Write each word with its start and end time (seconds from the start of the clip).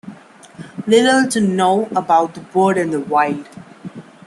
Little 0.87 1.27
is 1.27 1.35
known 1.35 1.95
about 1.95 2.33
the 2.33 2.39
bird 2.39 2.79
in 2.79 2.89
the 2.89 3.01
wild. 3.01 3.47